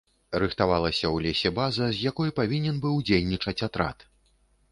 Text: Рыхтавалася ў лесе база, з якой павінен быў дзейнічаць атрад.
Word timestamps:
Рыхтавалася 0.43 1.05
ў 1.15 1.25
лесе 1.25 1.51
база, 1.59 1.89
з 1.97 2.09
якой 2.11 2.33
павінен 2.41 2.79
быў 2.85 2.95
дзейнічаць 3.09 3.65
атрад. 3.71 3.97